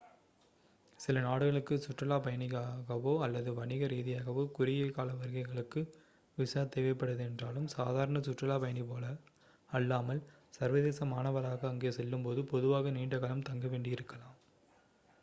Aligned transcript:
சில 0.99 1.21
நாடுகளுக்கு 1.21 1.73
சுற்றுலாப் 1.77 2.23
பயணியாகவோ 2.25 3.11
அல்லது 3.25 3.49
வணிக 3.53 3.87
ரீதியாகவோ 3.87 4.43
குறுகிய 4.55 4.87
கால 4.95 5.09
வருகைகளுக்கு 5.15 5.81
விசா 6.37 6.63
தேவைப்படாதென்றாலும் 6.67 7.67
சாதாரண 7.75 8.21
சுற்றுலா 8.21 8.57
பயணி 8.57 8.85
போல 8.85 9.05
அல்லாமல் 9.69 10.23
சர்வதேச 10.53 11.05
மாணவராக 11.07 11.69
அங்கே 11.69 11.91
செல்லும்போது 11.91 12.43
பொதுவாக 12.45 12.91
நீண்ட 12.91 13.19
காலம் 13.19 13.47
தங்க 13.49 13.67
வேண்டி 13.67 13.91
இருக்கலாம் 13.91 14.37